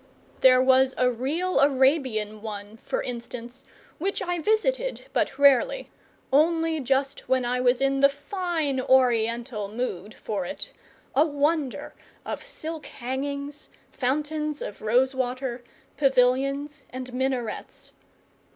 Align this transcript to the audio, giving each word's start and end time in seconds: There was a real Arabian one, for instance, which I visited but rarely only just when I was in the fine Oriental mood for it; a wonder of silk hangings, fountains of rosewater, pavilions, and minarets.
There 0.39 0.63
was 0.63 0.95
a 0.97 1.11
real 1.11 1.59
Arabian 1.59 2.41
one, 2.41 2.77
for 2.81 3.03
instance, 3.03 3.65
which 3.99 4.19
I 4.19 4.39
visited 4.39 5.05
but 5.13 5.37
rarely 5.37 5.91
only 6.33 6.79
just 6.79 7.29
when 7.29 7.45
I 7.45 7.59
was 7.61 7.81
in 7.81 7.99
the 7.99 8.09
fine 8.09 8.79
Oriental 8.81 9.67
mood 9.67 10.15
for 10.15 10.43
it; 10.43 10.71
a 11.15 11.23
wonder 11.23 11.93
of 12.25 12.43
silk 12.43 12.87
hangings, 12.87 13.69
fountains 13.91 14.63
of 14.63 14.81
rosewater, 14.81 15.63
pavilions, 15.97 16.81
and 16.89 17.13
minarets. 17.13 17.91